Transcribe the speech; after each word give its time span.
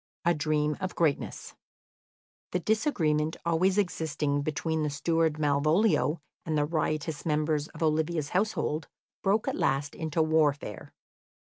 A 0.25 0.33
Dream 0.33 0.77
of 0.81 0.95
Greatness 0.95 1.53
The 2.53 2.59
disagreement 2.59 3.37
always 3.45 3.77
existing 3.77 4.41
between 4.41 4.81
the 4.81 4.89
steward 4.89 5.37
Malvolio 5.37 6.17
and 6.43 6.57
the 6.57 6.65
riotous 6.65 7.23
members 7.23 7.67
of 7.67 7.83
Olivia's 7.83 8.29
household 8.29 8.87
broke 9.21 9.47
at 9.47 9.53
last 9.55 9.93
into 9.93 10.23
warfare. 10.23 10.91